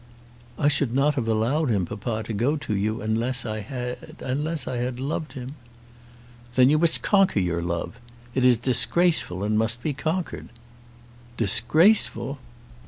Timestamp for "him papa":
1.69-2.23